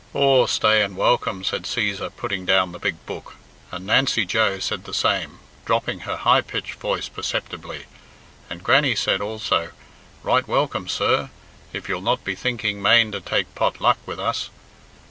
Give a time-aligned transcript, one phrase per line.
[0.15, 3.35] "Aw, stay and welcome," said Cæsar, putting down the big book,
[3.71, 7.85] and Nancy Joe said the same, dropping her high pitched voice perceptibly,
[8.49, 9.69] and Grannie said, also,
[10.23, 11.29] "Right welcome, sir,
[11.71, 14.49] if you'll not be thinking mane to take pot luck with us.